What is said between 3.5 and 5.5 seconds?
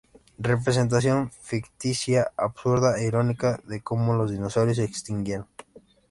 de como los dinosaurios se extinguieron.